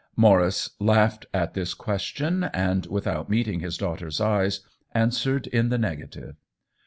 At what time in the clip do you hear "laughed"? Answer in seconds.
0.79-1.27